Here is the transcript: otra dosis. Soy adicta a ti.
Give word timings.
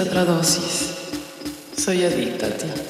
otra 0.00 0.24
dosis. 0.24 0.94
Soy 1.76 2.04
adicta 2.04 2.46
a 2.46 2.50
ti. 2.50 2.87